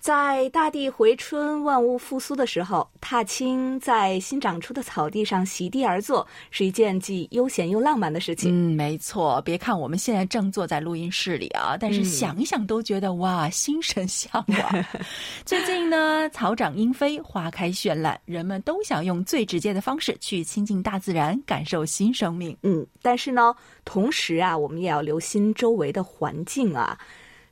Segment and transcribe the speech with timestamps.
[0.00, 8.50] 在大地回春、万物复苏的时候，踏青在新长出的草地上席地而坐，是一件既悠闲又浪漫的事情。
[8.50, 9.42] 嗯，没错。
[9.42, 14.84] 别看我们现在正坐在录音室里啊，但是想一想都觉得、哇，心神向往。
[15.44, 22.56] 最近呢，草长莺飞，花开绚烂，人们都想用最直接的方式去亲近大自然，感受新生命。
[22.62, 26.98] 嗯，但是呢，同时啊，我们也要留心周围的环境啊。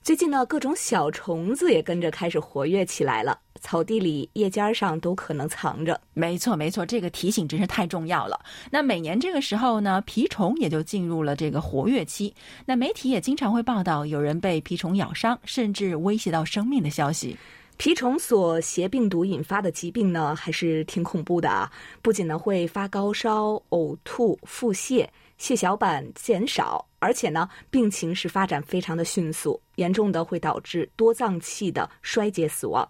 [0.08, 6.00] 最近呢，各种小虫子也跟着开始活跃起来了，草地里、叶尖上都可能藏着。
[6.14, 8.40] 没错，没错，这个提醒真是太重要了。
[8.70, 12.34] 那每年这个时候呢，蜱虫也就进入了这个活跃期。
[12.64, 17.36] 那媒体也经常会报道有人被蜱虫咬伤，甚至威胁到生命的消息。
[17.78, 21.70] 蜱虫所携病毒引发的疾病呢，还是挺恐怖的啊！
[22.00, 25.06] 不仅呢会发高烧、呕吐、腹泻。
[25.36, 32.88] 血小板减少，而且呢，病情是发展非常的迅速，严重的会导致多脏器的衰竭死亡。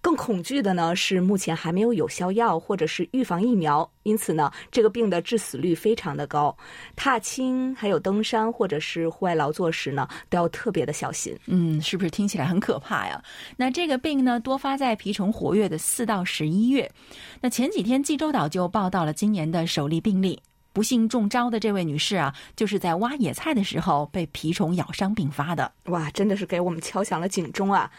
[0.00, 6.56] 更恐惧的呢是，目前还没有有效药或者是预防疫苗，因此呢，这个病的致死率非常的高。
[6.94, 11.36] 踏青还有登山或者是户外劳作时呢，都要特别的小心。
[11.46, 13.20] 嗯，是不是听起来很可怕呀？
[13.56, 16.88] 那这个病呢，多发在蜱虫活跃的四到十一月。
[17.40, 20.40] 那前几天济州岛就报道了今年的首例病例。
[20.78, 25.72] 不幸中招的这位女士啊，就是在挖野菜的时候被蜱虫咬伤并发的。
[25.86, 27.90] 哇，真的是给我们敲响了警钟啊！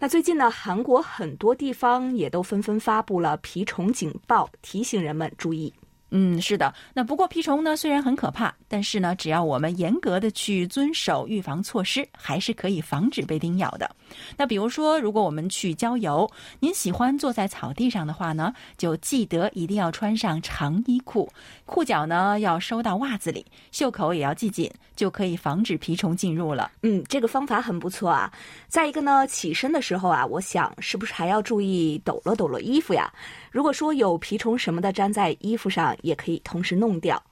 [0.00, 5.72] 那最近呢，韩国很多地方也都纷纷发布了蜱虫警报，提醒人们注意。
[6.10, 6.72] 嗯，是的。
[6.94, 13.90] 那不过蜱虫呢，虽然很可怕，但是呢，只要我们严格的去遵守预防措施，还是可以防止被叮咬的。
[14.36, 16.30] 那比如说，如果我们去郊游，
[16.60, 21.28] 您喜欢坐在草地上的话呢，就记得一定要穿上长衣裤，
[21.64, 26.70] 裤脚呢要收到袜子里，袖口也要系紧，就可以防止蜱虫进入了。
[26.82, 28.32] 嗯，这个方法很不错啊。
[28.68, 33.12] 再一个呢，起身的时候啊，我想是不是还要注意抖了抖了衣服呀？
[33.56, 37.22] 如果说有蜱虫什么的粘在衣服上，也可以同时弄掉。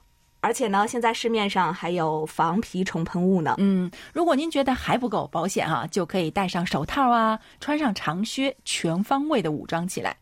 [0.40, 3.56] 而且呢，现在市面上还有防蜱虫喷雾呢。
[3.58, 10.16] 嗯，如果您觉得还不够保险哈，就可以戴上手套啊，穿上长靴，全方位的武装起来。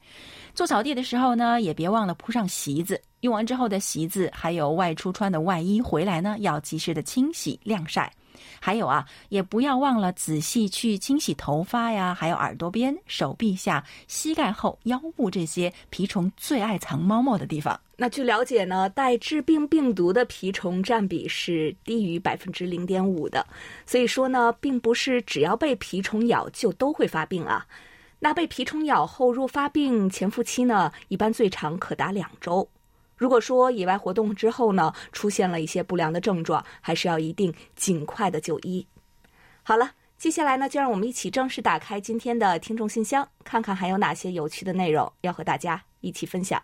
[0.55, 3.01] 做草地的时候呢，也别忘了铺上席子。
[3.21, 8.13] 用完之后的席子，还有外出穿的外衣，回来呢要及时的清洗晾晒。
[8.61, 17.79] 还有啊，也不要忘了仔细去清洗头发呀，还有耳朵边、手臂下、膝盖后、腰部这些蜱虫最爱藏猫猫的地方。
[17.97, 23.47] 那据了解呢，带致病病毒的蜱虫占比是低于百分之零点五的，
[23.87, 27.67] 所以说呢，并不是只要被蜱虫咬就都会发病啊。
[28.19, 32.69] 那被蜱虫咬后若发病，潜伏期呢，一般最长可达两周。
[33.17, 38.87] 如果说野外活动之后呢，出现了一些不良的症状，还是要一定尽快的就医。
[39.63, 46.61] 好了，接下来呢，就让我们一起正式打开今天的听众信箱，看看还有哪些有趣的内容要和大家一起分享。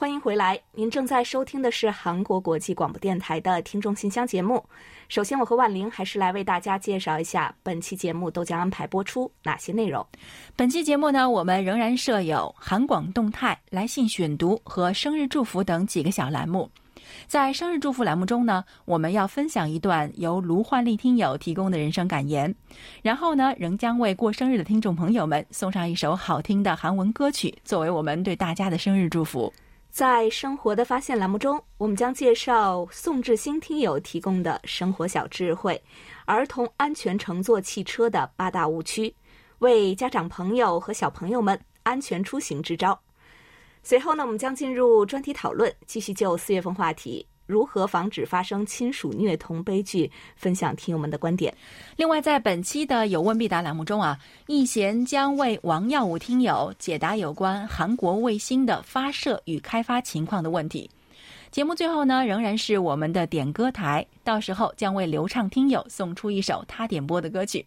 [0.00, 4.64] 欢迎回来，您正在收听的是韩国国际广播电台的听众信箱节目。
[5.10, 10.02] 首先，我和万玲还是来为大家介绍一下本期节目都将安排播出哪些内容。
[10.56, 16.66] 本期节目呢，我们仍然设有韩广动态、来信选读和生日祝福等几个小栏目。
[17.26, 22.54] 在生日祝福栏目中呢，我们要分享一段由卢焕丽听友提供的人生感言，
[23.02, 29.52] 然后呢，仍将为过生日的听众朋友们送上一首好听的韩文歌曲，作为我们对大家的生日祝福。
[29.90, 35.82] 在生活的发现栏目中，我们将介绍宋志新听友提供的生活小智慧，
[36.26, 39.12] 儿童安全乘坐汽车的八大误区，
[39.58, 42.98] 为家长朋友和小朋友们安全出行支招。
[43.82, 47.26] 随后呢，我们将进入专题讨论，继续就四月份话题。
[47.50, 50.10] 如何防止发生亲属虐童悲剧？
[50.36, 51.52] 分享听友们的观点。
[51.96, 54.16] 另外，在本期的有问必答栏目中啊，
[54.46, 60.88] 易贤将为王耀武听友解答有关韩国卫星的发射与开发情况的问题。
[61.50, 67.66] 节目最后呢，仍然是我们的点歌台，到时候将为流畅听友送出一首他点播的歌曲。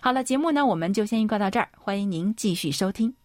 [0.00, 3.19] 好了，节目呢，我们就先预告到这儿，欢迎您继续收听。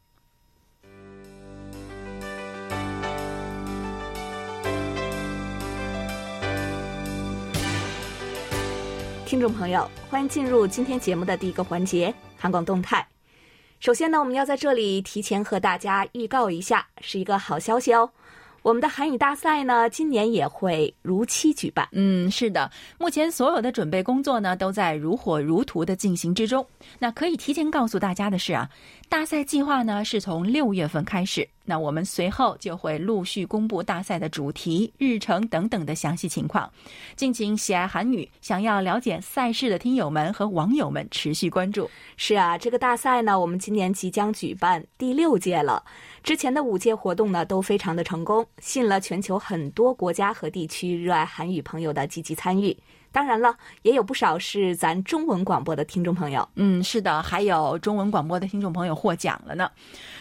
[9.25, 13.05] 听众朋友，欢迎进入今天节目的第一个环节——韩广动态。
[13.79, 18.11] 首先呢，我们要在这里提前和大家预告一下，是一个好消息哦。
[18.61, 21.87] 我们的韩语大赛呢，今年也会如期举办。
[21.91, 22.69] 嗯，是的，
[22.99, 26.65] 目前所有的准备工作呢，都在如火如荼的进行之中。
[26.99, 28.69] 那可以提前告诉大家的是啊，
[29.15, 31.47] 大赛计划呢是从六月份开始。
[31.63, 36.69] 那我们随后就会陆续公布大赛的主题、日程等等的详细情况，
[37.15, 41.89] 敬请喜爱韩语、想要了解赛事的听友们和网友们持续关注。
[42.17, 45.81] 是啊，这个大赛呢，我们今年即将举办第六届了。
[46.21, 52.77] 之前的五届活动呢，都非常的成功，吸引了全球很多国家和地区热爱韩语朋友的积极参与。
[53.15, 56.45] 当然了，也有不少是咱中文广播的听众朋友。
[56.55, 59.71] 嗯，是的，还有中文广播的听众朋友获奖了呢。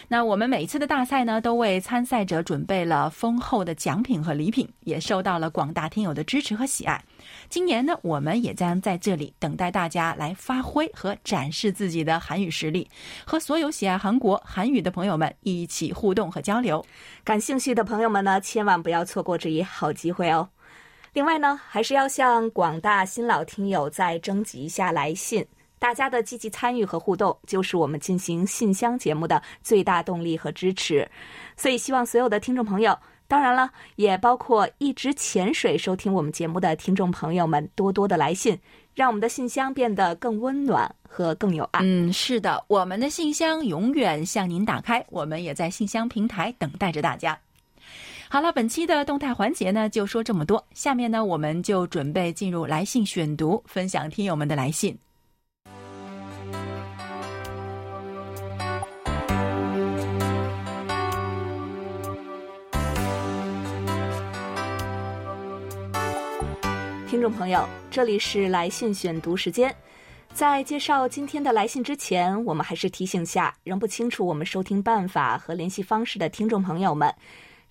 [0.07, 7.03] 那我们每一次的大赛呢，都为参赛者准备了丰厚的奖品和礼品，也受到了广大听友的支持和喜爱。
[7.49, 12.89] 今年呢，我们也将在这里等待大家来发挥和展示自己的韩语实力，
[13.25, 16.85] 和所有喜爱韩国韩语的朋友们一起互动和交流。
[17.25, 20.47] 感兴趣的朋友们呢，千万不要错过这一好机会哦。
[21.15, 25.45] 另外呢，还是要向广大新老听友再征集一下来信。
[25.79, 31.09] 大家的积极参与和互动，就是我们进行信箱节目的最大动力和支持。
[31.55, 32.93] 所以，希望所有的听众朋友，
[33.29, 38.59] 当然了，也包括一直潜水收听我们节目的听众朋友们，多多的来信，
[38.93, 41.79] 让我们的信箱变得更温暖和更有爱。
[41.81, 47.39] 嗯，是的，我们的信箱永远向您打开，我们也在信箱平台等待着大家。
[48.27, 50.61] 好了，本期的动态环节呢，就说这么多。
[50.73, 54.97] 下面呢，我们就准备进入来信选读，分享听友们的来信。
[67.07, 69.73] 听众朋友，这里是来信选读时间。
[70.33, 77.13] 在介绍今天的来信之前，我们还是提醒下仍不清楚我们收听办法和联系方式的听众朋友们。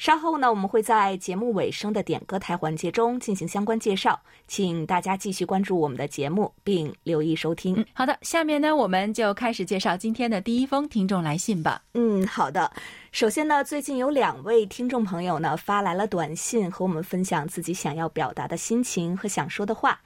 [0.04, 7.82] 稍后呢，我们会在节目尾声的点歌台环节中进行相关介绍，请大家继续关注我们的节目，并留意收听。
[7.94, 11.82] 好的，下面呢，我们就开始介绍今天的第一封听众来信吧。
[11.94, 12.70] 嗯，好的。
[13.12, 19.98] 首先呢，最近有两位听众朋友呢发来了短信，和我们分享自己想要表达的心情和想说的话。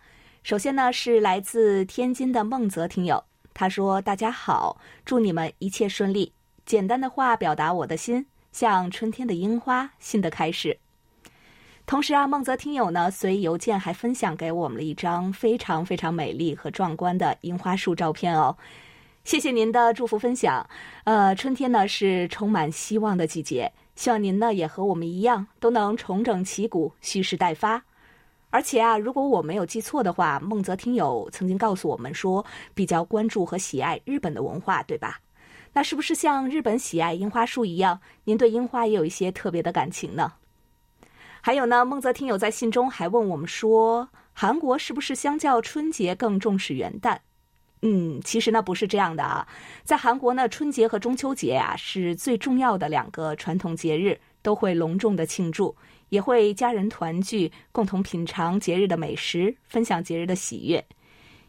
[0.45, 6.33] 首先呢，是来自天津的孟泽听友，他说：“大家好，祝你们一切顺利。
[6.65, 8.25] 简单的话表达我的心。”
[8.59, 10.77] 像春天的樱花，新的开始。
[11.87, 18.57] 同时啊，孟泽听友呢随邮件还分享给我们了一张非常非常美丽和壮观的樱花树照片哦。
[19.23, 20.69] 谢谢您的祝福分享。
[21.05, 27.81] 呃，春天呢是充满希望的季节，希望您呢也和我们一样都能重整旗鼓，蓄势待发。
[28.51, 32.45] 而且啊，如果我没有记错的话，孟泽听友曾经告诉我们说，
[32.75, 35.21] 比较关注和喜爱日本的文化，对吧？
[35.79, 40.33] 那是不是像日本喜爱樱花树一样，您对樱花也有一些特别的感情呢？
[41.41, 47.17] 还有呢，孟泽听友在信中还问我们说，韩国是不是相较春节更重视元旦？
[47.83, 49.47] 嗯，其实呢不是这样的啊，
[49.85, 55.77] 在韩国呢，春节和中秋节啊是最重要的两个传统节日，都会隆重的庆祝，
[56.09, 60.85] 也会家人团聚，共同品尝节日的美食，分享节日的喜悦。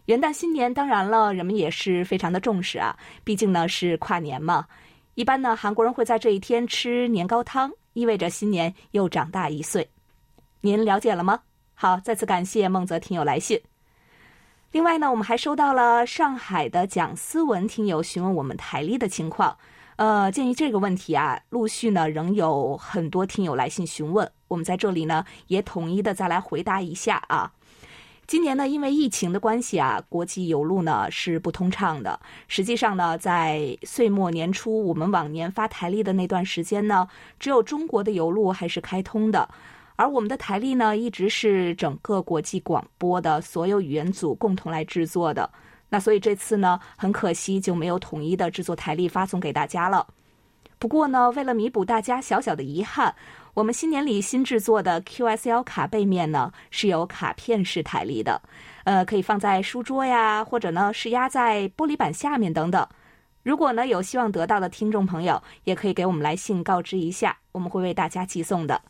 [0.10, 4.66] 元旦新年，当然了，人们也是非常的重视啊，毕竟呢是跨年嘛。
[5.14, 9.88] 一般呢，韩国人会在这一天吃年糕汤，意味着新年又长大一岁。
[10.62, 11.42] 您了解了吗？
[11.76, 13.62] 好，再次感谢孟泽听友来信。
[14.72, 19.56] 另外呢，我们还收到了上海的蒋思文听友询问我们台历的情况。
[19.98, 27.52] 呃，鉴于这个问题啊，陆续呢仍有很多听友来信询问，我们在这里呢也统一的再来回答一下啊。
[28.30, 32.20] 今年呢，因为疫情的关系啊，国际邮路呢是不通畅的。
[32.48, 37.08] 实际上呢，在岁末年初，我们往年发台历的那段时间呢，
[37.40, 39.50] 只有中国的邮路还是开通的，
[39.96, 45.50] 而我们的台历呢，一直是整个国际广播的所有语言组共同来制作的。
[45.90, 50.06] 那所以这次呢，很可惜就没有统一的制作台历发送给大家了。
[50.78, 53.16] 不过呢，为了弥补大家小小的遗憾。
[53.60, 58.42] 我们新年里新制作的 QSL 卡背面呢，是有卡片式台历的，
[58.86, 62.88] 呃，可以放在书桌呀，或者呢是压在玻璃板下面等等。
[63.44, 68.82] 如果呢有希望得到的听众朋友，也可以给我们来信告知一下，我们会为大家寄送的。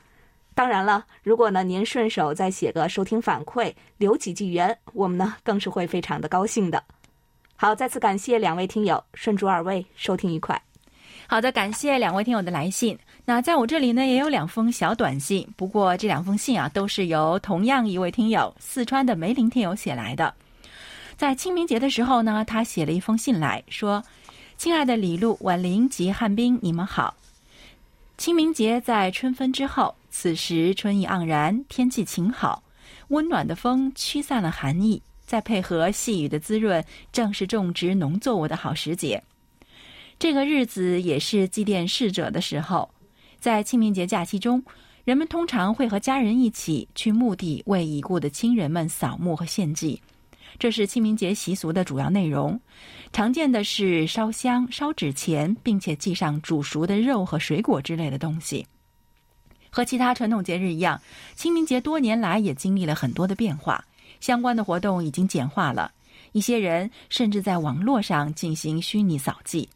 [0.54, 6.84] 当然了，如果呢您顺手再写个收听反馈，留几句言，我们呢更是会非常的高兴的。
[7.56, 10.62] 好，再次感谢两位听友，顺祝二位收听愉快。
[11.26, 12.96] 好的，感谢两位听友的来信。
[13.30, 15.48] 那在我这里呢，也有两封小短信。
[15.56, 20.34] 不过这两封信啊，都是由同样一位听友四川的梅林听友写来的。
[21.16, 24.04] 在清明节的时候呢，他写了一封信来说
[24.58, 27.14] ：“亲爱的李璐、婉玲及汉斌，你们好。
[28.18, 32.64] 清明节在春分之后，此时春意盎然，天气晴好，
[33.10, 39.22] 温暖的风驱散了寒意，再配合细雨的滋润，正是种植农作物的好时节。
[40.18, 42.90] 这个日子也是祭奠逝者的时候，
[43.40, 44.62] 在清明节假期中，
[45.06, 50.02] 人们通常会和家人一起去墓地为已故的亲人们扫墓和献祭。
[50.58, 52.60] 这是清明节习俗的主要内容，
[53.14, 58.66] 常见的是烧香、烧纸钱，并且祭上煮熟的肉和水果之类的东西。
[59.70, 61.00] 和其他传统节日一样，
[61.36, 63.86] 清明节多年来也经历了很多的变化，
[64.20, 65.92] 相关的活动已经简化了，
[66.34, 69.70] 一些人甚至在网络上进行虚拟扫祭。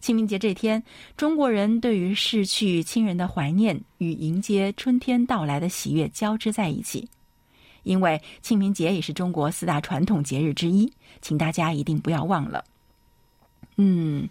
[0.00, 0.82] 清明节这天，
[1.16, 7.08] 中国人对于逝去亲人的怀念与迎接春天到来的喜悦交织在一起。
[7.82, 10.92] 因为清明节也是中国四大传统节日之一，
[11.22, 12.64] 请大家一定不要忘了。
[13.76, 14.28] 嗯，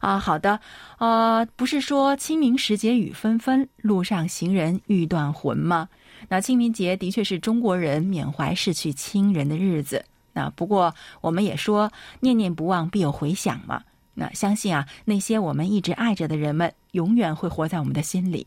[0.00, 0.60] 啊，好的，
[0.98, 5.88] 呃，不是说清明时节雨纷纷，路上行人欲断魂吗？
[6.28, 10.04] 那清明节的确是中国人缅怀逝去亲人的日子。
[10.32, 11.90] 那不过我们也说，
[12.20, 13.82] 念念不忘必有回响嘛。
[14.18, 18.44] 那相信啊，那些我们一直爱着的人们，永远会活在我们的心里。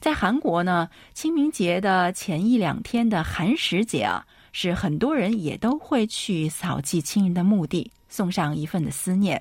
[0.00, 9.40] 在韩国呢，清明节的前一两天的寒食节啊，是很多人也都会去扫祭亲人的墓地，送上一份的思念。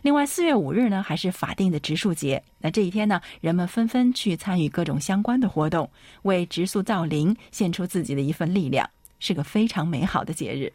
[0.00, 2.42] 另外，四月五日呢，还是法定的植树节。
[2.58, 5.90] 那这一天呢，人们纷纷去参与各种相关的活动，
[6.22, 8.88] 为植树造林献出自己的一份力量，
[9.20, 10.72] 是个非常美好的节日。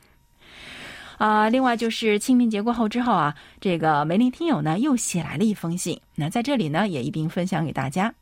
[1.18, 8.14] 啊，另外就是清明节过后之后啊，这个梅林听友呢又写来了一封信，那在这里呢也一并分享给大家。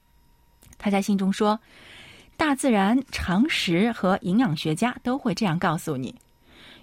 [0.77, 1.59] 他在信中说
[2.35, 6.13] ：“大自然、常识和营养学家都会这样告诉你，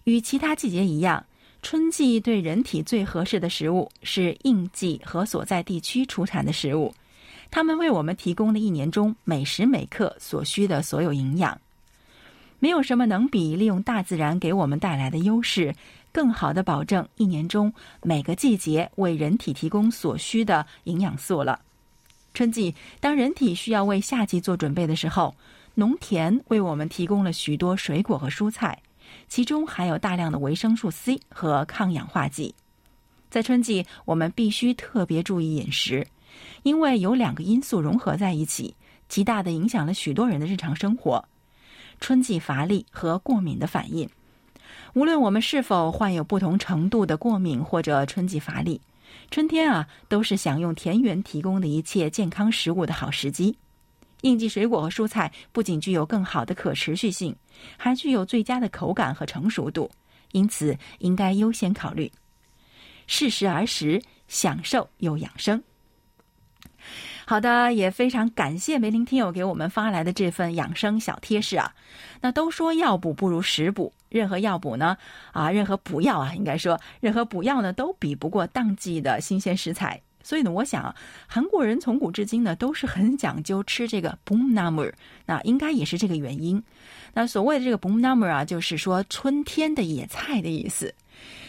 [0.05, 1.25] 与其他季节一样，
[1.63, 6.95] 春季对人体最合适的食物是应季和所在地区出产的食物，
[7.51, 11.61] 它们为我们提供了一年中每时每刻所需的所有营养。
[12.61, 15.73] 没有什么能比利用大自然给我们带来的优势，
[16.19, 17.73] 更好的保证一年中
[18.03, 21.61] 每个季节为人体提供所需的营养素了。”
[22.35, 25.33] 春季，当人体需要为夏季做准备的时候，
[25.77, 28.77] 农田为我们提供了许多水果和蔬菜，
[29.29, 32.53] 其中含有大量的维生素 C 和抗氧化剂。
[33.31, 36.05] 在春季，我们必须特别注意饮食，
[36.65, 38.75] 因为有两个因素融合在一起，
[39.09, 41.25] 极大的影响了许多人的日常生活：
[42.01, 44.11] 春季乏力和过敏的反应。
[44.99, 48.81] 无论我们是否患有不同程度的过敏或者春季乏力。
[49.31, 53.57] 春天啊，都是享用田园提供的一切健康食物的好时机。
[54.23, 57.37] 应季水果和蔬菜不仅具有更好的可持续性，
[57.77, 59.89] 还具有最佳的口感和成熟度，
[60.33, 62.11] 因此应该优先考虑。
[63.07, 65.63] 适时而食，享受又养生。
[67.29, 71.71] 好的，也非常感谢梅林听友给我们发来的这份养生小贴士啊。
[72.23, 74.97] 那都说药补不如食补，任何药补呢，
[75.33, 80.01] 啊，任何补药啊，应该说任何补药呢，都比不过当季的新鲜食材。
[80.23, 80.95] 所以呢，我想
[81.27, 84.91] 韩国人从古至今呢，都是很讲究吃这个 boom number，
[85.27, 86.63] 那应该也是这个原因。
[87.13, 90.95] 那所谓的这个 boom number 啊，就是说春天的野菜的意思。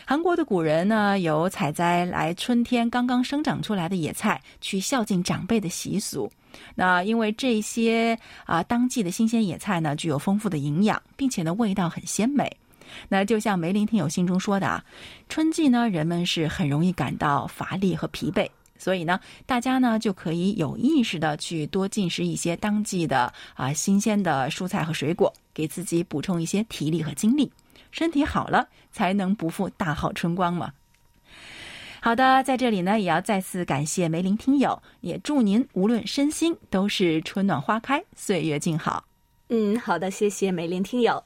[0.10, 6.28] 韩国的古人呢，有采摘来春天刚刚生长出来的野菜，去孝敬长辈的习俗。
[6.74, 12.52] 那因为这些啊当季的新鲜野菜呢，具有丰富的营养，并且呢味道很鲜美。
[13.08, 14.84] 那就像梅林听友信中说的啊，
[15.28, 18.50] 春季呢人们是很容易感到乏力和疲惫，
[18.80, 27.52] 所以呢大家呢就可以有意识的去多进食一些当季的啊新鲜的蔬菜和水果，给自己补充一些体力和精力。
[27.92, 30.74] 身体好了，才能不负大好春光嘛。
[32.02, 39.04] 好的，在这里呢，也要再次感谢梅林听友，也祝您无论身心都是春暖花开，岁月静好。
[39.50, 41.22] 嗯，好的，谢谢梅林听友。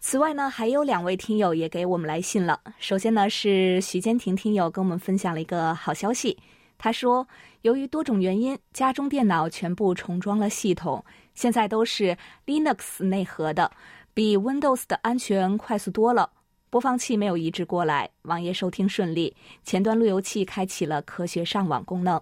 [0.00, 2.58] 此外呢，还有两位听友也给我们来信了。
[2.80, 6.36] 首先呢，是徐坚婷听友跟我们分享了一个好消息，
[6.76, 7.28] 他说，
[7.60, 11.04] 由于多种原因，家中电脑全部重装了系统，
[11.36, 13.70] 现在都是 Linux 内核的。
[14.12, 16.28] 比 Windows 的安全快速多了，
[16.72, 22.18] 播放器没有移植过来，网页收听顺利，前端路由器开启了科学上网功能。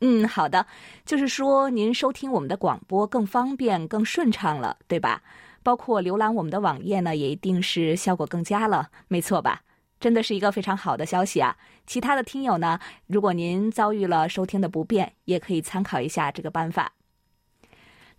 [0.00, 0.66] 嗯，好的，
[1.06, 5.22] 就是说您收听我们的广播更方便、更顺畅了，对吧？
[5.62, 9.62] 包括浏览我们的网页呢，也一定是效果更佳了，没错吧？
[10.00, 11.56] 真的是一个非常好的消息啊！
[11.86, 16.90] 其他的听友呢，如果您遭遇了收听的不便，也可以参考一下这个办法。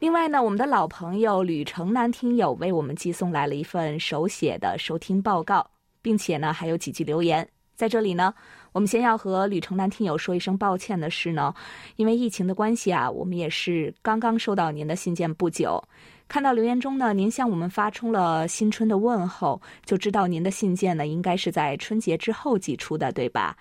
[0.02, 5.70] 另外呢，我们的老朋友吕城南听友为我们寄送来了一份手写的收听报告，
[6.02, 7.48] 并且呢还有几句留言。
[7.76, 8.34] 在这里呢，
[8.72, 11.54] 我们先要和吕城南听友说一声抱歉的是呢，
[11.98, 15.80] 因为疫情的关系啊，我们也是刚刚收到您的信件不久。
[16.28, 23.56] 看到留言中呢，您向我们发出了新春的问候，就知道您的信件呢应该是在春节之后寄出的，对吧？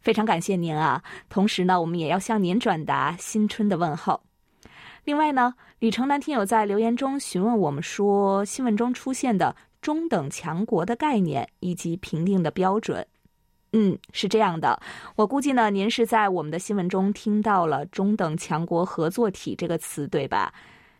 [0.00, 1.02] 非常感谢您啊！
[1.28, 4.18] 同时呢，我们也要向您转达新春的问候。
[5.06, 5.52] 另外呢，
[5.84, 13.06] 李城南听友在留言中询问我们说，新闻中出现的中等强国的概念以及评定的标准。
[13.74, 14.80] 嗯，是这样的，
[15.14, 20.54] 我估计呢，您是在我们的新闻中听到了“中等强国合作体”这个词，对吧？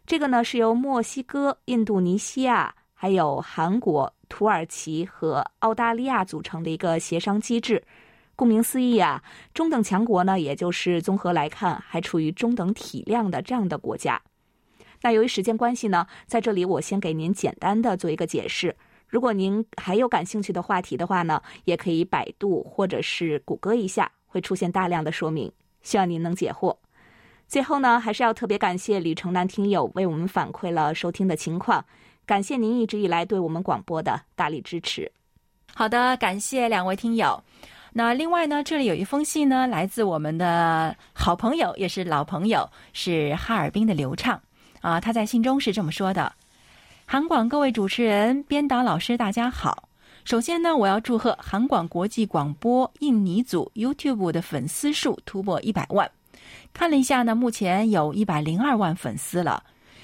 [0.04, 7.82] 这个呢是由墨西哥、印度尼西亚、还有韩国、土耳其和澳大利亚组成的一个协商机制。
[8.36, 9.22] 顾名思义啊，
[9.54, 14.20] 中等强国呢，也就是综合来看还处于中等体量的这样的国家。
[15.04, 18.75] 那由于时间关系呢，在这里我先给您简单的做一个解释。
[19.06, 26.75] 如果您还有感兴趣的话题的话呢，也可以百度或者是谷歌一下，会出现大量的说明，希望您能解惑。
[27.46, 31.84] 最后呢，还是要特别感谢李城南听友为我们反馈了收听的情况，
[32.25, 35.12] 感谢您一直以来对我们广播的大力支持。
[35.75, 37.44] 好的，感谢两位听友。
[37.92, 44.40] 那另外呢，这里有一封信呢，来自我们的好朋友，也是老朋友，是哈尔滨的刘畅
[44.84, 45.00] 啊。
[45.00, 46.32] 他在信中是这么说的。
[47.06, 49.88] 韩广各位主持人、编导老师，大家好。
[50.24, 56.10] 首先呢，我要祝贺韩广国际广播印尼组 YouTube 的粉丝数突破一百万。
[56.72, 59.62] 看了一下呢，目前有一百零二万粉丝了。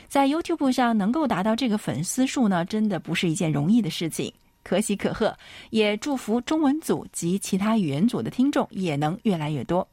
[0.08, 4.32] 在 YouTube 上能够达到这个粉丝数呢，真的不是一件容易的事情，
[4.62, 5.34] 可喜可贺。
[5.70, 9.87] 也祝福中文组及其他语言组的听众也能越来越多。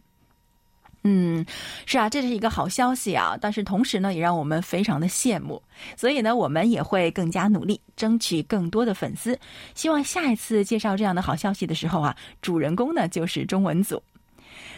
[1.03, 1.45] 嗯，
[1.85, 3.37] 是啊，这是一个好消息啊！
[3.39, 5.61] 但是同时呢，也让我们非常的羡慕。
[5.95, 9.39] 所以呢，我们也会更加努力，争取更多的粉丝。
[9.73, 14.01] 希望下一次介绍这样的好消息的时候啊，主人公呢就是中文组。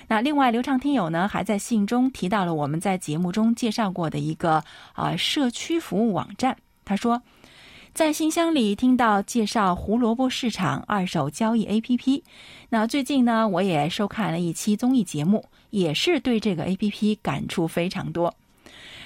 [0.07, 6.55] 那另外，刘畅听友呢还在信中提到了我们在节目中介绍过的一个啊社区服务网站。
[6.85, 7.19] 他说，
[7.93, 12.21] 在信箱里听到介绍胡萝卜市场二手交易 APP。
[12.69, 15.43] 那最近呢，我也收看了一期综艺节目。
[15.69, 18.33] 也是对这个 A P P 感触非常多。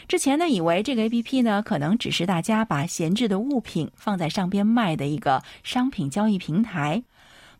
[0.07, 7.01] 之前呢，以为这个 A P P 呢，可能只是大家把闲置的物品放在上边卖的一个商品交易平台。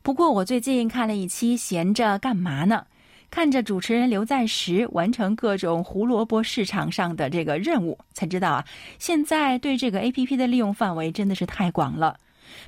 [0.02, 2.86] 不过，我最近看了一期《闲着干嘛呢》，
[3.32, 8.66] 看着主持人刘在石完成各种胡萝卜市场上的这个任务，才知道啊，
[9.00, 12.18] 现在对这个 A P P 的利用范围真的是太广了。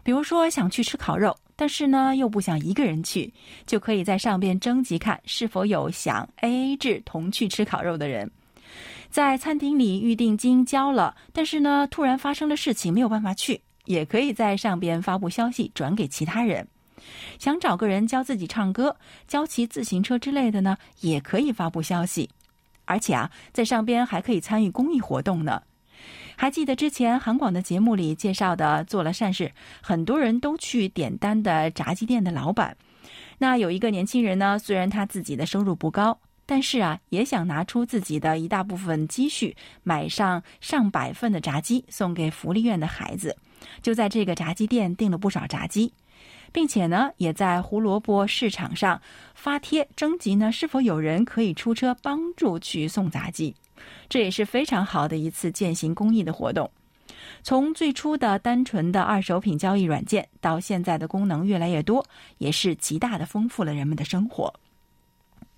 [0.03, 1.35] 比如说，想去吃烤肉。
[1.55, 3.33] 但是呢，又不想一个人去，
[3.65, 8.29] 就可以在上边征集看是否有想 A A 制同去吃烤肉的人。
[9.09, 16.67] 在餐厅里预定金交了，但是呢，突然发生了事情没有办法去，也可以在上边发布消息转给其他人。
[17.39, 18.95] 想找个人教自己唱歌、
[19.27, 22.29] 教骑自行车之类的呢，也可以发布消息。
[22.83, 25.61] 而且啊，在上边还可以参与公益活动呢。
[26.35, 32.75] 还记得之前韩广的节目里介绍的做了善事，很多人都去点单的炸鸡店的老板。
[33.37, 43.35] 那有一个年轻人呢，虽然他自己的收入不高，但是啊，也想拿出自己的一大部分积蓄，买上上百份的炸鸡送给福利院的孩子。
[43.81, 45.93] 就在这个炸鸡店订了不少炸鸡，
[46.51, 49.01] 并且呢，也在胡萝卜市场上
[49.33, 53.55] 发帖征集呢，是否有人可以出车帮助去送炸鸡。
[54.09, 56.69] 这也是非常好的一次践行公益的活动。
[57.43, 62.05] 从最初的单纯的二手品交易软件，到现在的功能越来越多，
[62.37, 64.53] 也是极大的丰富了人们的生活。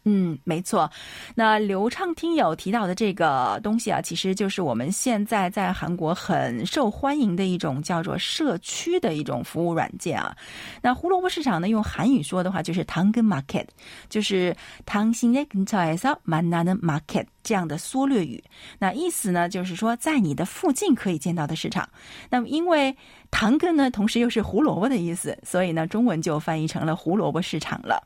[0.06, 0.90] 嗯，没错。
[1.32, 10.36] 那流畅听友提到的这个东西啊，其实就是我们现在在韩国很受欢迎的一种叫做社区的一种服务软件啊。
[10.82, 13.64] 那胡萝卜市场呢，用韩语说的话就是“唐根 market”，
[14.08, 14.52] 就是“
[14.84, 18.42] 唐新的근처에서만나는 market” 这样的缩略语。
[18.80, 21.88] 那意思呢，就是说在你的附近可以见到的市场。
[22.28, 22.96] 那么因为“
[23.30, 28.02] 唐根”呢，同时又是胡萝卜的意思，所以呢，中文就翻译成了胡萝卜市场了。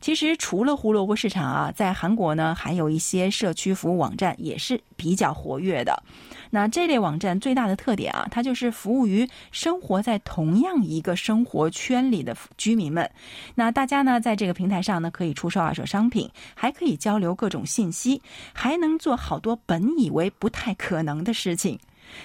[0.00, 6.02] 其实除了胡萝卜市场啊，在韩国呢，还有一些社区服务网站也是比较活跃的。
[6.50, 13.10] 那这类网站最大的特点啊，它就是服务于生活在同样一个生活圈里的居民们。
[13.54, 21.78] 那大家呢，在这个平台上呢，可以出售二手商品，还可以交流各种信息，还能做好多本以为不太可能的事情。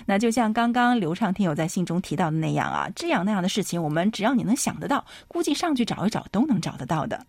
[0.05, 7.25] 那就像刚刚刘畅听友在信中提到的那样啊，这样那样的事情，我们只要你能想得到，估计上去找一找都能找得到的。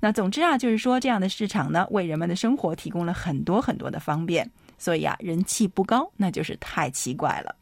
[0.00, 7.54] 那总之啊，就是说这样的市场呢，为人们的生活提供了很多很多的方便，所以啊，人气不高，那就是太奇怪了。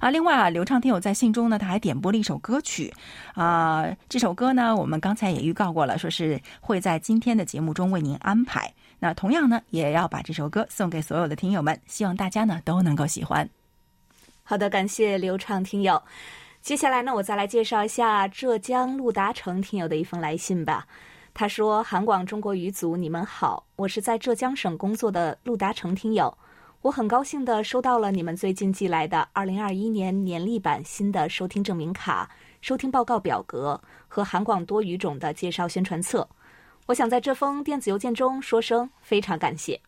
[0.00, 2.92] 啊，另外啊，刘畅听友在信中呢，他还点播了一首歌曲，
[3.34, 8.74] 啊，这首歌呢，我们刚才也预告过了，说是会在今天的节目中为您安排。
[9.02, 13.50] 那同样呢，也要把这首歌送给所有的听友们，希望大家呢都能够喜欢。
[14.44, 16.00] 好的，感谢刘畅听友。
[16.60, 20.86] 接下来呢，我再来介绍一下浙江陆达成听友的一封来信吧。
[21.34, 26.32] 他说：“韩广中国语组，你们好，我是在浙江省工作的陆达成听友。
[26.82, 36.28] 我很高兴的收到了你们最近寄来的2021年年历版新的收听证明卡、收听报告表格和韩广多语种的介绍宣传册。
[36.92, 39.80] 我想在这封电子邮件中说声非常感谢。”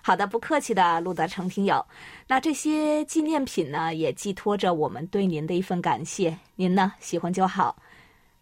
[0.00, 1.84] 好的，不客气的，陆达成听友。
[2.26, 6.38] 那这些纪念品呢，也寄托着我们对您的一份感谢。
[6.56, 7.76] 您呢，喜欢就好。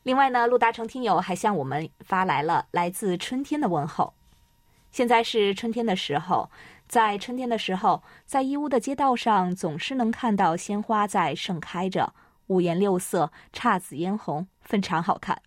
[0.04, 4.14] 另外呢，陆达成听友还向我们发来了来自春天的问候。
[4.92, 6.48] 现在是春天的时候，
[6.86, 12.12] 在春天的时候，在义乌的街道上总是能看到鲜花在盛开着，
[12.46, 15.42] 五颜六色，姹紫嫣红，非常好看。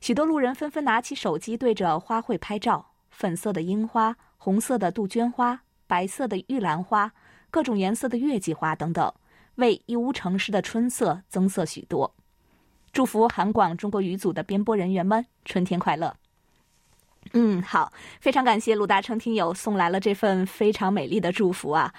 [0.00, 4.16] 许多路人纷纷拿起手机对着花卉拍照，粉色的樱花。
[4.42, 7.12] 红色的杜鹃花，白色的玉兰花，
[7.50, 9.12] 各种颜色的月季花等等，
[9.56, 12.14] 为义乌城市的春色增色许多。
[12.90, 16.16] 祝福韩广中国语组的编播人员们春天快乐。
[17.34, 21.92] 嗯，好，非常感谢陆大成听友送来了这份非常美丽的祝福啊！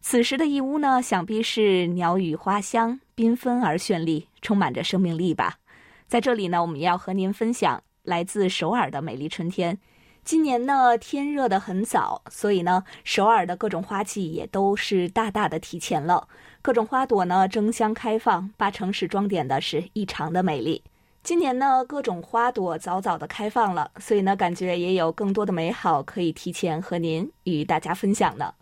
[0.00, 5.60] 此时的义乌呢，想必是鸟语花香，缤纷而绚丽，充满着生命力吧。
[6.08, 9.78] 在这里呢，我们要和您分享来自首尔的美丽春天。
[10.22, 16.28] 今年呢，天热得很早，所以呢，首尔的各种花季也都是大大的提前了。
[16.62, 20.84] 各种花朵呢争相开放，把城市装点的是异常的美丽。
[21.24, 28.54] 今年呢，各种花朵早早的开放了，所以呢，感觉也有更多的美好可以提前和您与大家分享呢。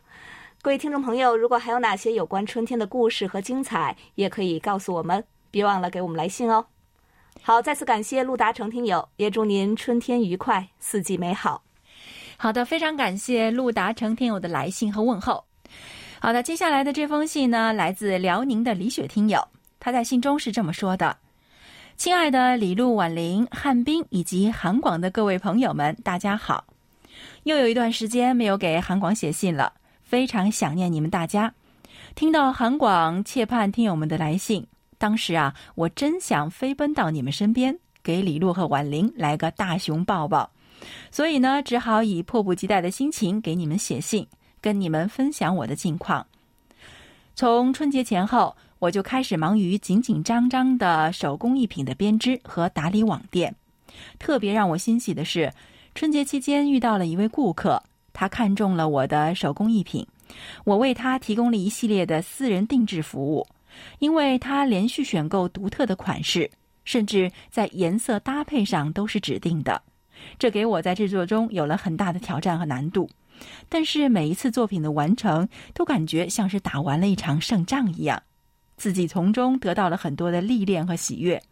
[0.62, 6.64] 各位听众朋友，如果还有哪些有关春天的故事和精彩，也可以告诉我们，别忘了给我们来信哦。
[7.46, 11.62] 好，再次感谢陆达成听友，也祝您春天愉快，四季美好。
[12.38, 15.44] 好的，非常感谢陆达成听友的来信和问候。
[16.20, 19.46] 好的，接下来的这封信呢，来自辽宁的李雪听友，
[19.78, 21.14] 他在信中是这么说的
[21.98, 26.64] ：“亲爱的李璐、婉玲、汉斌以及韩广的各位朋友们，大家好！
[27.42, 29.70] 又有一段时间没有给韩广写信了，
[30.02, 31.52] 非常想念你们大家。
[32.14, 34.66] 听到韩广切盼听友们的来信。”
[34.98, 40.50] 当时啊，我真想飞奔到你们身边，给李璐和婉玲来个大熊抱抱，
[41.10, 44.26] 所以呢，只好以迫不及待的心情给你们写信，
[44.60, 46.26] 跟你们分享我的近况。
[47.34, 53.54] 从春节前后，我就开始忙于紧紧张张的手工艺品的编织和打理网店。
[54.18, 55.52] 特别让我欣喜的是，
[55.94, 60.06] 春节期间遇到了一位顾客，他看中了我的手工艺品，
[60.64, 63.46] 我为他提供了一系列的私人定制服务。
[63.98, 66.50] 因为他连续选购独特的款式，
[66.84, 69.82] 甚至在颜色搭配上都是指定的，
[70.38, 73.08] 这给我在制作中有了很大的挑战和难度。
[73.68, 78.22] 但是每一次作品的完成，都感觉像是打完了一场胜仗一样，
[78.76, 81.42] 自己从中得到了很多的历练和喜悦。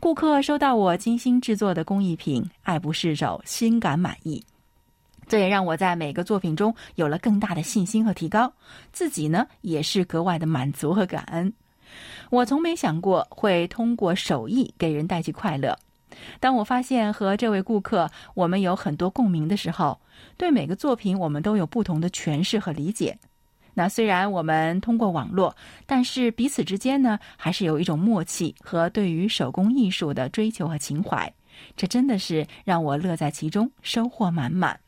[0.00, 4.44] 顾客收到我精心制作的工艺品，爱不释手，心感满意。
[5.28, 8.52] 这也让我在每个作品中有了更大的信心和提高，
[8.92, 11.52] 自己呢也是格外的满足和感恩。
[12.30, 15.78] 我从没想过会通过手艺给人带去快乐。
[16.40, 20.00] 当我发现和这位顾客我们有很多共鸣的时候，
[20.36, 23.16] 对每个作品我们都有不同的诠释和理解。
[23.74, 25.54] 那虽然我们通过网络，
[25.86, 31.32] 但是彼此之间呢还是有一种默契和对于手工艺术的追求和情怀。
[31.76, 34.78] 这真的是让我乐在其中，收获满满。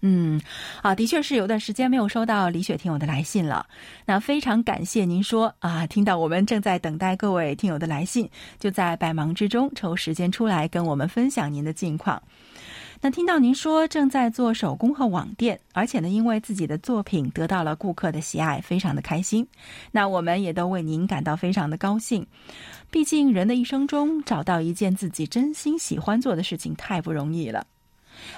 [0.00, 0.40] 嗯，
[0.80, 3.66] 啊，的确是有段时间没有收到李雪听友的来信了。
[4.06, 8.30] 那非常感谢您说啊，听到我们正在等待各位听友的来信，
[8.60, 12.22] 就在百忙之中抽时间出来跟我们分享您的近况。
[13.00, 19.46] 那听到您说正在做手工和网店，而且呢，因为自己的作品得到了顾客的喜爱，非常的开心。
[19.92, 22.26] 那我们也都为您感到非常的高兴。
[22.90, 27.64] 毕竟人的一生中找到一件自己真心喜欢做的事情太不容易了。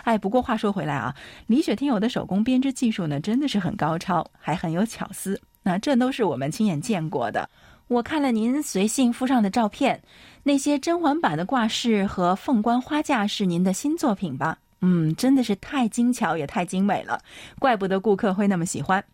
[0.04, 1.14] 哎，不过话说回来啊，
[1.46, 5.40] 李雪听友的手工编织技术呢，真的是很高超，还很有巧思。
[5.62, 7.48] 那这都是我们亲眼见过的。
[7.88, 10.00] 我看了您随信附上的照片，
[10.42, 14.56] 那些甄嬛版的挂饰和凤冠花架是您的新作品吧？
[14.80, 17.20] 嗯，真的是太精巧也太精美了，
[17.58, 19.04] 怪不得顾客会那么喜欢。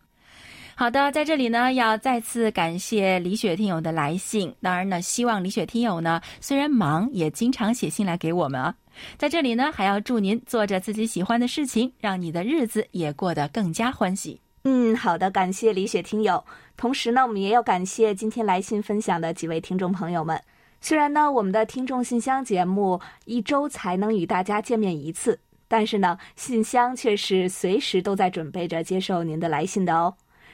[0.75, 4.53] 好的，在这里呢，要再次感谢李雪听友的来信。
[4.61, 8.75] 当然呢，希望李雪听友呢，虽然忙，也经常写信来给我们啊。
[9.17, 14.39] 在这里呢，还要祝您做着自己喜欢的事情，让你的日子也过得更加欢喜。
[14.63, 16.43] 嗯，好的，感谢李雪听友。
[16.75, 20.41] 同时呢，我们也要感谢今天来信分享的几位听众朋友们。
[20.81, 30.13] 虽然呢，我们的听众信箱节目一周才能与大家见面一次，但是呢，信箱却是随时都在准备着接受您的来信的哦。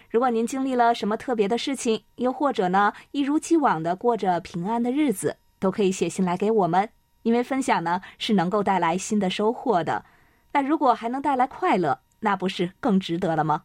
[0.09, 6.87] 如果您经历了什么特别的事情，又或者呢，一如既往的过着平安的日子，都可以写信来给我们，
[7.23, 10.05] 因为分享呢是能够带来新的收获的。
[10.51, 13.63] 那如果还能带来快乐，那不是更值得了吗？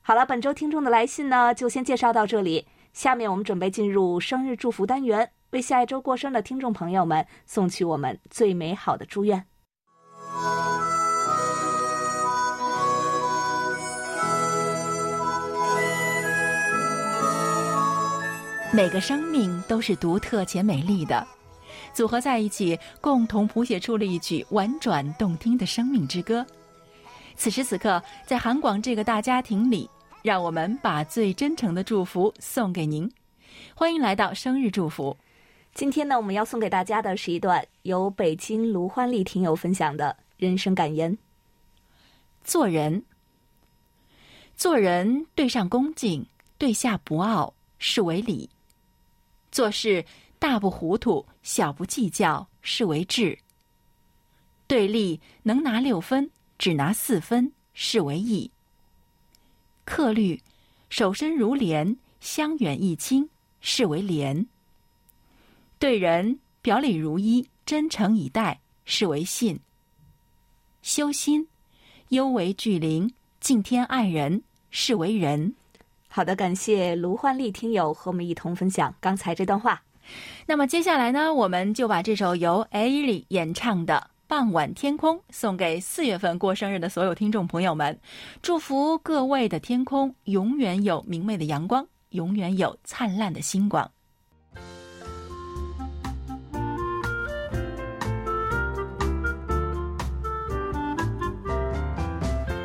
[0.00, 2.68] 好了，本周听众的来信呢，就先介绍到这里。
[2.92, 5.32] 下面我们准备进入生日祝福单元。
[5.50, 9.44] 为下一周过生的听众朋友们送去我们最美好的祝愿。
[18.72, 21.26] 每个生命都是独特且美丽的，
[21.96, 26.44] 组合在一起，共同谱写出了一曲婉转动听的生命之歌。
[27.36, 29.88] 此时此刻，在韩广这个大家庭里，
[30.22, 33.10] 让我们把最真诚的祝福送给您。
[33.74, 35.16] 欢迎来到生日祝福。
[35.72, 41.16] 今天呢，我们要送给大家的是一段由北京卢欢丽听友分享的人生感言。
[42.44, 43.02] 做人，
[44.54, 46.26] 做人对上恭敬，
[46.58, 48.46] 对下不傲，是为礼；
[49.50, 50.04] 做事
[50.46, 53.36] 大不糊涂，小不计较，是为智；
[54.68, 58.48] 对立能拿六分，只拿四分，是为义；
[59.84, 60.40] 客虑
[60.88, 63.28] 守身如莲，相远益亲，
[63.60, 64.46] 是为廉。
[65.80, 69.56] 对人表里如一，真诚以待，是为信；
[70.80, 71.48] 修心，
[72.10, 75.52] 忧为惧灵，敬天爱人，是为仁。
[76.06, 79.82] 好的，感谢卢焕丽听友和我们一同分享刚才这段话。
[80.46, 87.98] 那么接下来呢，我们就把这首由艾莉演唱的《傍晚天空》送给四月份过生日的所有听众朋友们，
[88.42, 93.90] 祝福各位的天空永远有明媚的阳光，永远有灿烂的星光。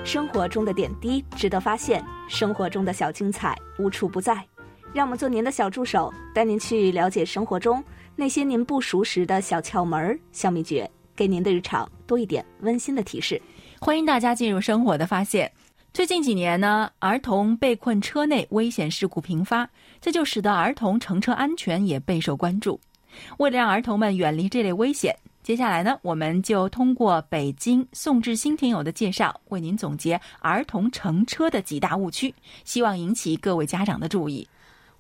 [0.04, 4.46] 生活中的点滴值得发现，生活中的小精彩无处不在。
[4.94, 7.82] 让我们做您的小助手，带您去了解生活中
[8.14, 13.42] 那些您不熟识的小窍门、小秘诀，给您的日常多一点温馨的提示。
[13.80, 15.50] 欢迎大家进入生活的发现。
[15.94, 19.70] 最近几年呢，儿童被困车内危险事故频发，
[20.02, 22.78] 这就使得儿童乘车安全也备受关注。
[23.38, 25.16] 为了让儿童们远离这类危险。
[25.42, 32.34] 接下来呢，我们就通过北京宋志新听友的介绍，为您总结儿童乘车的几大误区，
[32.66, 34.48] 希望引起各位家长的注意。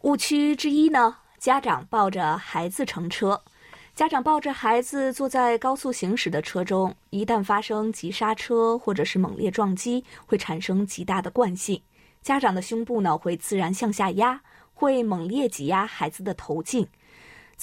[0.03, 3.39] 误区之一呢，家长抱着孩子乘车，
[3.93, 11.79] 家长抱着孩子坐在高速行驶的车中，一旦发生急刹车或者是猛烈撞击，会产生极大的惯性，
[12.23, 14.41] 家长的胸部呢会自然向下压，
[14.73, 16.87] 会猛烈挤压孩子的头颈。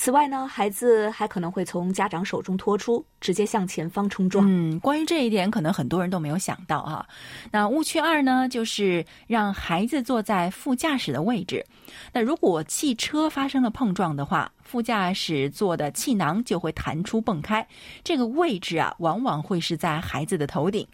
[0.00, 4.46] 此外呢，孩子还可能会从家长手中脱出，直接向前方冲撞。
[4.48, 7.04] 嗯，关于这一点，可能很多人都没有想到啊。
[7.50, 11.66] 那误区二呢，就是让孩子坐在副驾驶的位置。
[12.12, 17.66] 那如果汽车发生了碰撞的话，副驾驶座的气囊就会弹出蹦开，
[18.04, 20.86] 这个位置啊，往往会是在孩子的头顶。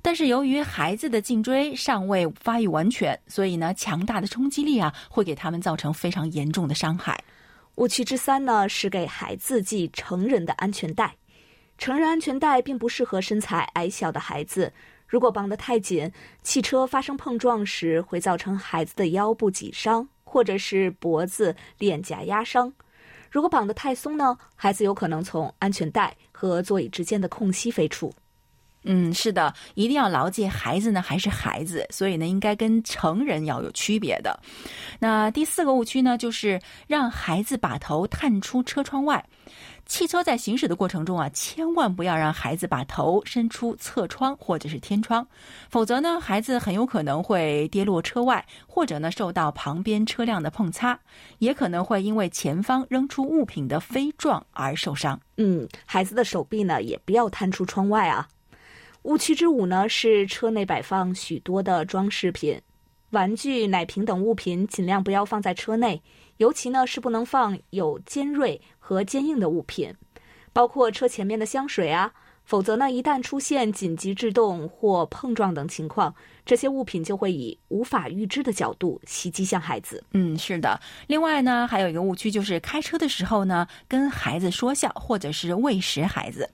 [0.00, 7.20] 但是由于孩子的颈椎尚未发育完全，所以呢，强大的冲击力啊，会给他们造成非常严重的伤害。
[7.76, 11.16] 误区之三呢，是给孩子系成人的安全带。
[11.78, 14.72] 成人安全带并不适合身材矮小的孩子，
[15.08, 22.72] 如果绑得太紧，汽车发生碰撞时会造成孩子的腰部挤伤，或者是脖子、脸颊压伤。
[23.30, 28.12] 如果绑得太松呢，孩子有可能从安全带和座椅之间的空隙飞出。
[28.84, 34.38] 嗯，是的，一定要牢记，孩子呢还是孩子，所以呢应该跟成人要有区别的。
[34.98, 39.24] 那第四个误区呢，就是让孩子把头探出车窗外。
[39.84, 45.26] 汽车在行驶的过程中啊，千万不要让孩子把头伸出侧窗或者是天窗，
[45.68, 50.98] 否则呢，孩子很有可能会跌落车外，或者呢受到旁边车辆的碰擦，
[51.38, 55.20] 也可能会因为前方扔出物品的飞撞而受伤。
[55.36, 58.26] 嗯，孩子的手臂呢也不要探出窗外啊。
[59.02, 62.60] 误区之五呢，是车内摆放许多的装饰品、
[63.10, 66.00] 玩具、奶瓶等物品，尽量不要放在车内。
[66.38, 69.94] 尤其呢是不能放有尖锐和坚硬的物品，
[70.52, 72.12] 包括车前面的香水啊，
[72.44, 76.14] 否则呢一旦出现紧急制动或碰撞等情况，
[76.46, 80.02] 这些物品就会以无法预知的角度袭击向孩子。
[80.12, 80.80] 嗯，是的。
[81.06, 86.48] 另外呢，还有一个误区就是开车的时候呢，跟孩子说笑或者是喂食孩子。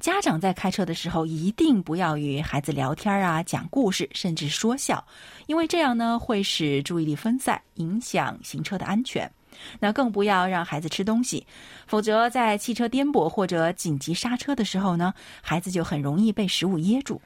[0.00, 5.04] 家长在开车的时候，一定不要与孩子聊天啊、讲故事，甚至说笑，
[5.46, 9.30] 因为这样呢会使注意力分散，影响行车的安全。
[9.78, 11.46] 那更不要让孩子吃东西，
[11.86, 17.20] 否则在汽车颠簸或者紧急刹车的时候呢，孩子就很容易被食物噎住。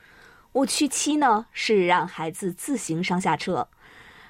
[0.53, 3.67] 误区七呢是让孩子自行上下车，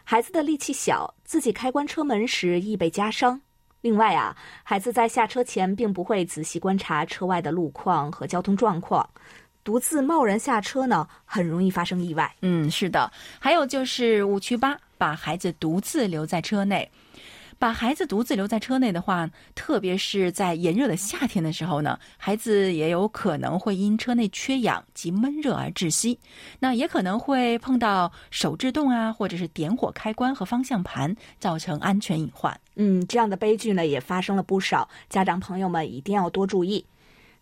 [0.05, 3.41] 孩子的力气小，自己开关车门时易被夹伤。
[3.87, 9.09] 另外啊，孩子在下车前并不会仔细观察车外的路况和交通状况，
[9.63, 12.35] 独自贸然下车呢，很容易发生意外。
[12.43, 13.09] 嗯，是的。
[13.39, 16.91] 还有就是误区八，把孩子独自留在车内。
[17.59, 26.19] 把孩子独自留在车内的话，特别是在炎热的夏天的时候呢，孩子也有可能会因车内缺氧及闷热而窒息。
[26.61, 32.55] 那也可能会碰到手制动啊，或者是点火开关和方向盘，造成安全隐患。
[32.75, 36.85] 嗯，这样的悲剧呢也发生了不少，家长朋友们一定要多注意。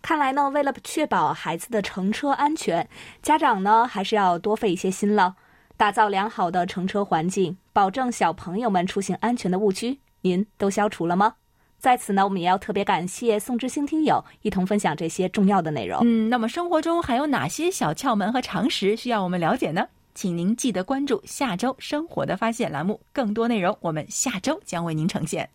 [0.01, 2.89] 看来呢，为了确保孩子的乘车安全，
[3.21, 5.35] 家长呢还是要多费一些心了，
[5.77, 9.99] 打造良好的乘车环境，保证小朋友们出行安全的误区。
[10.25, 11.35] 您都消除了吗？
[11.79, 16.01] 在此呢，我们也要特别感谢宋之星听友一同分享这些重要的内容。
[16.03, 19.87] 嗯，那么生活中还有哪些小窍门和常识需要我们了解呢？
[20.15, 25.47] 请您记得关注下周《生活的发现》栏目，更多内容我们下周将为您呈现。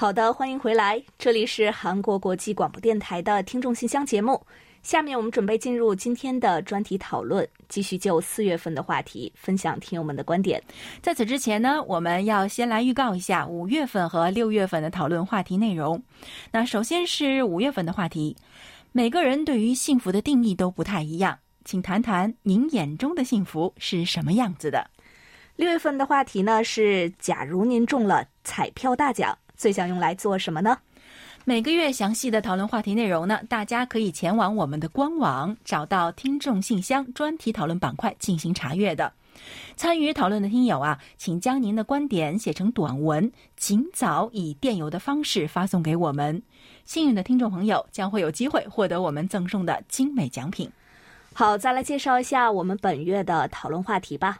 [0.00, 4.42] 好的，欢迎回来，这里是韩国国际广播电台的听众信箱节目。
[4.82, 10.58] 下面我们准备进入今天的专题讨论，继续就四月份的话题分享听友们的观点。
[11.02, 16.02] 在此之前呢，我们要先来预告一下五月份和六月份的讨论话题内容。
[16.50, 18.34] 那首先是五月份的话题，
[18.92, 24.88] 每个人对于幸福的定义都不太一样，请谈谈您眼中的幸福是什么样子的。
[25.56, 29.36] 六月份的话题呢是，假如您中了彩票大奖。
[29.60, 30.78] 最想用来做什么呢？
[31.44, 39.12] 每个月详细的讨论话题内容呢，大家可以前往我们的官网，找到听众信箱专题讨论板块进行查阅的。
[39.76, 46.42] 参与讨论的听友啊，请将您的观点写成短文，尽早以电邮的方式发送给我们。
[46.86, 50.70] 幸运的听众朋友将会有机会获得我们赠送的精美奖品。
[51.34, 54.38] 好，再来介绍一下我们本月的讨论话题吧。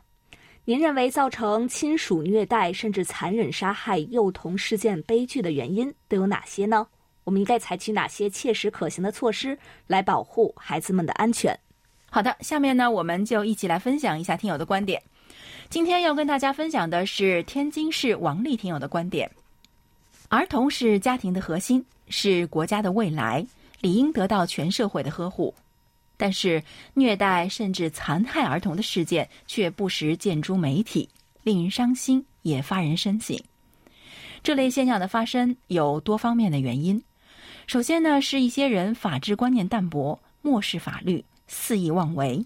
[0.71, 6.87] 您认为造成亲属虐待甚至残忍杀害幼童事件悲剧的原因都有哪些呢？
[7.25, 11.59] 我们应该采取哪些切实可行的措施来保护孩子们的安全？
[12.09, 15.03] 好的，下面呢，我们就一起来分享一下听友的观点。
[15.69, 19.29] 今天要跟大家分享的是天津市王丽听友的观点：
[20.29, 23.45] 儿童是家庭的核心，是国家的未来，
[23.81, 25.53] 理应得到全社会的呵护。
[26.21, 31.09] 但是，虐待甚至残害儿童的事件却不时见诸媒体，
[31.43, 33.43] 令人伤心，也发人深省。
[34.43, 37.03] 这类现象的发生有多方面的原因。
[37.67, 42.45] 首先呢，是一些人法治观念淡薄，漠视法律，肆意妄为。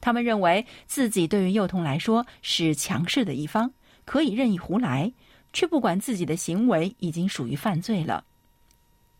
[0.00, 3.70] 他们认为自己对于幼童来说是强势的一方，
[4.06, 5.12] 可以任意胡来，
[5.52, 8.24] 却不管自己的行为已经属于犯罪了。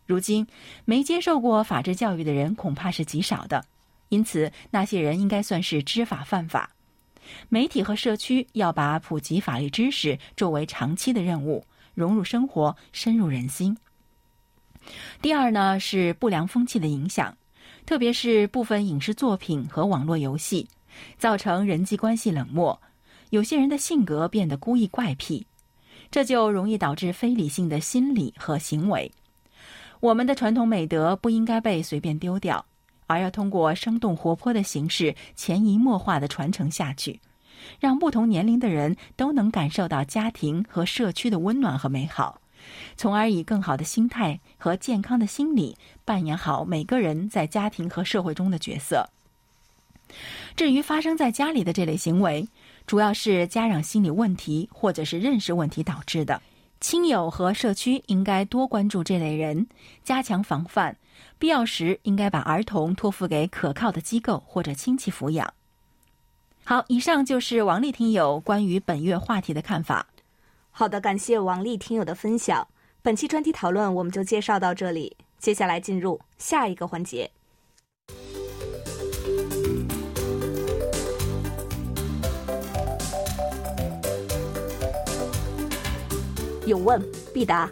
[0.07, 0.47] 如今，
[0.87, 3.63] 没接受过法治教育的人恐怕是极少的。
[4.11, 6.70] 因此，那些人应该算是知法犯法。
[7.49, 13.77] 媒体和社区要把普及法律知识作为长期的任务，融入生活，深入人心。
[15.23, 17.37] 第二呢，是不良风气的影响，
[17.87, 20.66] 特别是部分影视作品和网络游戏，
[21.18, 22.81] 造成人际关系冷漠，
[23.29, 25.46] 有些人的性格变得故意怪癖，
[26.11, 29.12] 这就容易导致非理性的心理和行为。
[30.01, 32.64] 我们的传统美德不应该被随便丢掉。
[33.11, 37.18] 而要通过生动活泼的形式，潜移默化的传承下去，
[37.81, 42.40] 让不同年龄的人都能感受到家庭和社区的温暖和美好，
[42.96, 49.11] 从而以更好的心态和健康的心理扮演好每个人在家庭和社会中的角色。
[50.54, 52.46] 至于发生在家里的这类行为，
[52.87, 56.40] 主要是家长心理问题或者是认识问题导致的，
[56.81, 59.67] 亲友和社区应该多关注这类人，
[60.04, 60.96] 加强防范。
[61.38, 65.52] 必要时，应该把儿童托付给可靠的机构或者亲戚抚养。
[66.64, 70.06] 好，以上就是王丽听友关于本月话题的看法。
[70.71, 72.66] 好的，感谢王丽听友的分享。
[73.02, 77.31] 本期专题讨论我们就介绍到这里，接下来进入下一个环节。
[86.66, 87.02] 有问
[87.35, 87.68] 必答。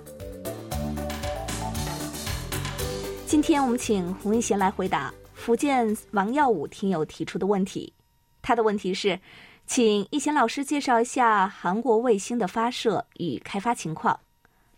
[3.29, 7.93] 今天我们请洪一贤来回答福建王耀武听友提出的问题。
[8.41, 9.21] 他的问题是，
[9.67, 14.19] 请一贤老师介绍一下韩国卫星的发射与开发情况。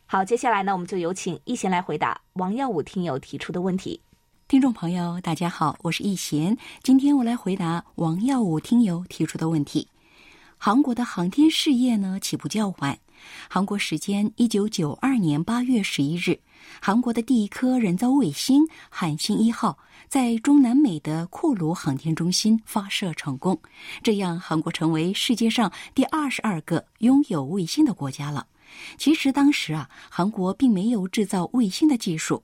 [0.04, 4.00] 好，接下来呢，我们就有请一贤来回答王耀武听友提出的问题。
[4.48, 6.58] 听众朋友，大家好，我是易贤。
[6.82, 9.86] 今天我来回答王耀武听友提出的问题。
[10.58, 12.98] 韩国的航天事业呢起步较晚。
[13.48, 16.38] 韩国时间一九九二年八月十一日，
[16.80, 23.60] 韩国的第一颗人造卫星韩星一号在中南美的库鲁航天中心发射成功，
[24.02, 28.46] 这样韩国成为世界上第二十二个拥有卫星的国家了。
[28.96, 32.42] 其实当时啊，韩国并没有制造卫星的技术。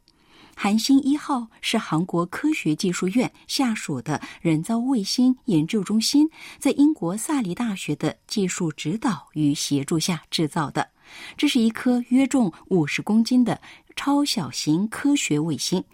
[0.59, 6.27] 韩星一号是韩国科学技术院下属的人造卫星研究中心
[6.59, 10.89] 在英国萨里大学的技术指导与协助下制造的。
[11.37, 13.61] 这是一颗约重五十公斤的
[13.95, 15.85] 超小型科学卫星。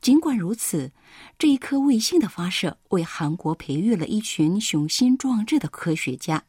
[0.00, 0.90] 尽管如此，
[1.38, 6.42] 这一颗卫星的发射为韩国培育了一群雄心壮志的科学家。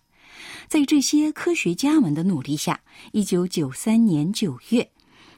[0.69, 2.79] 在这些科学家们的努力下，
[3.11, 4.89] 一九九三年九月。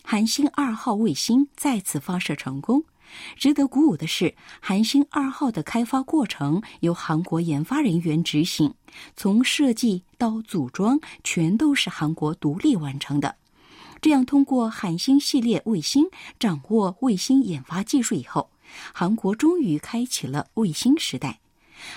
[0.03, 2.83] 韩星二号卫星再次发射成功。
[3.35, 8.73] 值得鼓舞的是，韩星二号的开发过程由韩国研发人员执行，
[9.17, 13.35] 从设计到组装全都是韩国独立完成的。
[14.01, 16.05] 这样，通过韩星系列卫星
[16.39, 18.49] 掌握卫星研发技术以后，
[18.93, 21.39] 韩国终于开启了卫星时代。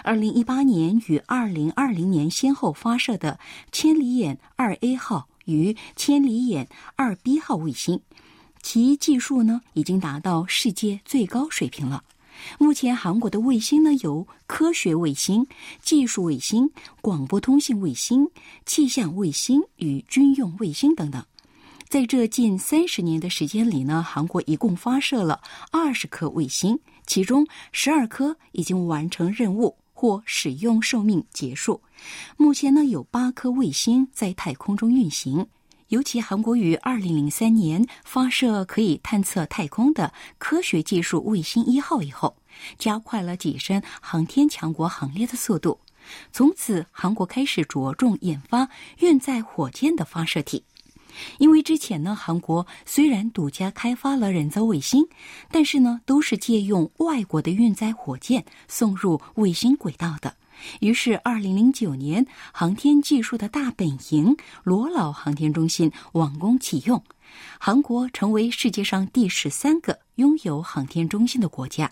[0.02, 3.38] 二零一八年与二零二零年先后发射的
[3.70, 5.28] 千里眼二 A 号。
[5.44, 8.00] 与千里眼二 B 号卫星，
[8.62, 12.04] 其技术呢已经达到世界最高水平了。
[12.58, 15.46] 目前韩国的卫星呢有科学卫星、
[15.80, 16.70] 技术卫星、
[17.00, 18.28] 广播通信卫星、
[18.66, 21.24] 气象卫星与军用卫星等等。
[21.88, 25.40] 在这近三十年的时间里呢，韩国一共发射了
[25.70, 29.76] 二十颗卫星，其中十二颗已经完成任务。
[30.04, 31.80] 或使用寿命结束。
[32.36, 35.46] 目前呢，有八颗卫星在太空中运行。
[35.88, 42.36] 尤其韩国于二零零三年发射可以探测太空的科学技术卫星一号以后，
[42.78, 45.80] 加快了跻身航天强国行列的速度。
[46.30, 50.64] 从此，韩国开始着重研发运载火箭的发射体。
[51.38, 55.06] 因为之前呢，韩国虽然独家开发了人造卫星，
[55.50, 60.34] 但是呢，都是借用外国的运载火箭送入卫星轨道的。
[60.80, 67.02] 于是，二零零九年，航天技术的大本营罗老航天中心完工启用，
[67.58, 71.90] 韩国成为世界上第十三个拥有航天中心的国家。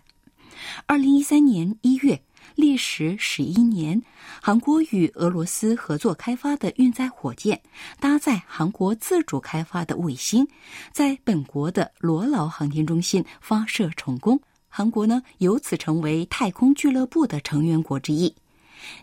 [0.87, 2.23] 二零一三年一月。
[2.55, 4.03] 历时十一年，
[4.41, 7.61] 韩国与俄罗斯合作开发的运载火箭，
[7.99, 10.47] 搭载韩国自主开发的卫星，
[10.93, 14.41] 在本国的罗老航天中心发射成功。
[14.69, 18.35] 韩国呢，由此成为太空俱乐部的成员国之一。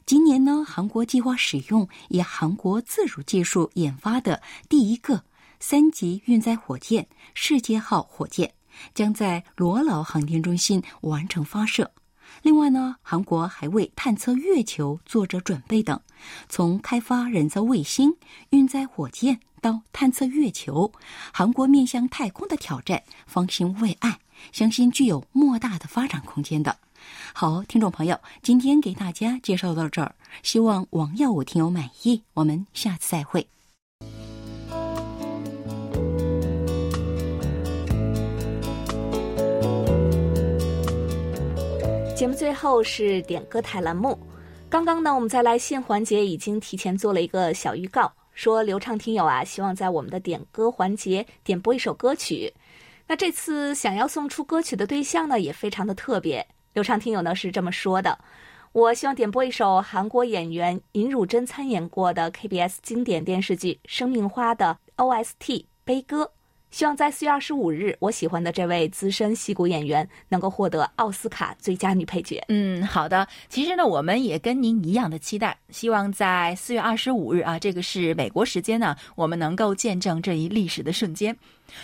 [0.06, 5.24] 今年呢，韩国计划使用以韩国自主技术研发的第一个
[5.60, 8.52] 三级运载火箭“世界号”火箭，
[8.94, 11.90] 将在罗老航天中心完成发射。
[12.42, 16.00] 另外呢，韩国还为探测月球做着准备等。
[16.48, 18.16] 从开发人造卫星、
[18.50, 20.92] 运载火箭到探测月球，
[21.34, 24.20] 韩国面向太空的挑战方兴未艾，
[24.52, 26.78] 相信具有莫大的发展空间的。
[27.34, 30.14] 好，听众朋友，今天给大家介绍到这儿，
[30.44, 32.24] 希望王耀武听友满意。
[32.34, 33.48] 我们下次再会。
[42.20, 44.20] 节目最后是点歌台栏目。
[44.70, 52.54] 刚刚呢，我们在来信环节已经提前做了一个小预告，说流畅听友啊，希望在我们的点歌环节点播一首歌曲。
[53.08, 56.46] 那这次想要送出歌曲的对象呢，也非常的特别。
[56.74, 58.20] 流畅听友呢是这么说的：
[58.74, 66.30] 我希望点播一首韩国演员尹汝贞参演过的 KBS 经典电视剧《生命花》的 OST 悲歌。
[66.72, 72.44] 希望在四月二十五日，我喜欢的这位资深戏骨演员能够获得奥斯卡最佳女配角。
[72.48, 73.28] 嗯，好的。
[73.50, 81.36] 其实呢，我们也跟您一样的期待，希望在四月二十五日啊，这个是美国时间呢，我们能够见证这一历史的瞬间。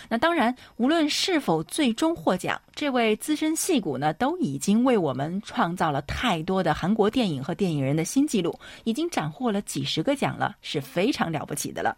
[0.08, 11.96] 那当然，无论是否最终获奖，这位资深戏骨呢，都已经为我们创造了太多的韩国电影和电影人的新纪录，已经斩获了几十个奖了，是非常了不起的了。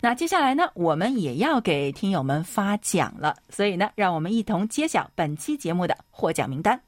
[0.00, 6.80] 那接下来呢，我们也要给听友们发奖了，所以呢，让我们一同揭晓本期节目的获奖名单。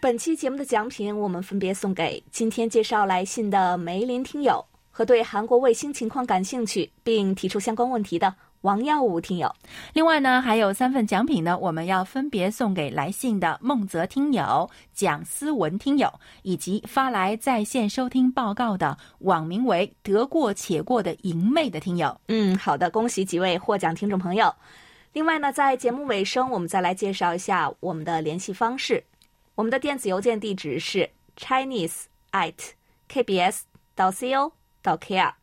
[0.00, 8.32] 本期节目的奖品，我们分别送给今天介绍来信的梅林听友和对韩国卫星情况感兴趣并提出相关问题的
[8.66, 9.54] 王耀武听友。
[9.92, 16.12] 另外呢，还有三份奖品呢，我们要分别送给来信的孟泽听友、蒋思文听友，
[16.42, 22.20] 以及发来在线收听报告的网名为“得过且过”的莹妹的听友。
[22.26, 24.52] 嗯，好的，恭喜几位获奖听众朋友。
[25.12, 29.04] 另外呢，在节目尾声，我们再来介绍一下我们的联系方式。
[29.54, 31.08] 我们的电子邮件地址是
[31.38, 32.52] chinese at
[33.08, 33.60] kbs
[33.94, 34.50] 到 co
[34.82, 35.34] 到 kr。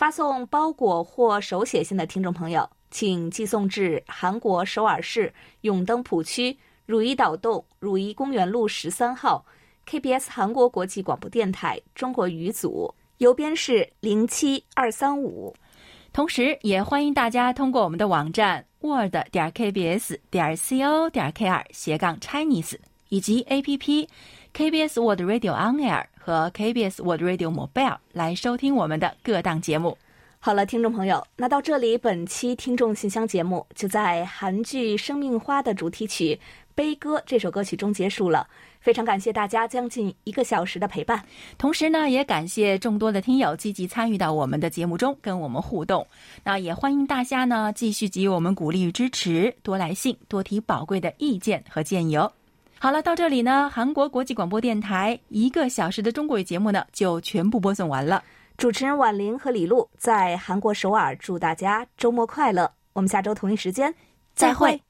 [0.00, 5.30] 发送包裹或手写信的听众朋友，请寄送至韩国首尔市
[5.60, 9.44] 永登浦区汝矣岛洞汝矣公园路十三号
[9.86, 15.54] KBS 韩国国际广播电台中国语组，邮编是零七二三五。
[16.14, 22.78] 同时，也欢迎大家通过我们的网站 word 点 kbs 点 co 点 kr 斜杠 Chinese。
[23.10, 24.06] 以及 APP
[24.54, 29.98] KBS Word Radio On Air 和 KBS World Radio Mobile 来收听我们的各档节目。
[30.38, 36.36] 好了，听众朋友，那到这里，本期听众信箱节目就在韩剧《生命花》的主题曲
[36.72, 38.46] 《悲歌》这首歌曲中结束了。
[38.80, 41.20] 非常感谢大家将近一个小时的陪伴，
[41.58, 46.06] 同时呢，也感谢众多的听友积极参与到我们的节目中，跟我们互动。
[46.44, 52.30] 那也欢迎大家呢继续给予我们鼓励与支持，多来信，多提宝贵的意见和建议哦。
[52.82, 58.24] 好了，到这里呢，韩国国际广播电台一个小时的中国语节目呢，就全部播送完了。
[58.56, 62.72] 主持人婉玲和李璐在韩国首尔，祝大家周末快乐。
[62.94, 63.94] 我们下周同一时间
[64.34, 64.80] 再会。